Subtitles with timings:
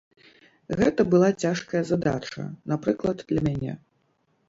[0.79, 3.81] Гэта была цяжкая задача, напрыклад, для мяне.